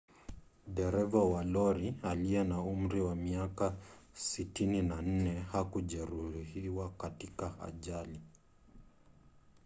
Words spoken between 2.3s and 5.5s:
na umri wa miaka 64